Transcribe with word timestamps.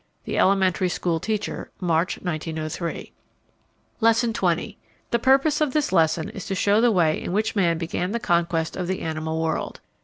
The 0.25 0.35
Elementary 0.39 0.89
School 0.89 1.19
Teacher, 1.19 1.69
March, 1.79 2.17
1903. 2.23 3.13
Lesson 3.99 4.33
XX. 4.33 4.77
The 5.11 5.19
purpose 5.19 5.61
of 5.61 5.73
this 5.73 5.91
lesson 5.91 6.29
is 6.29 6.47
to 6.47 6.55
show 6.55 6.81
the 6.81 6.89
way 6.91 7.21
in 7.21 7.33
which 7.33 7.55
man 7.55 7.77
began 7.77 8.09
the 8.11 8.19
conquest 8.19 8.75
of 8.75 8.87
the 8.87 9.01
animal 9.01 9.39
world. 9.39 9.79